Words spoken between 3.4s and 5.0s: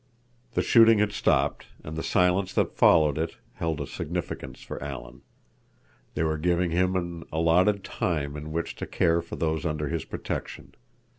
held a significance for